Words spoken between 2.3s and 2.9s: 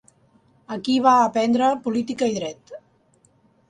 i dret.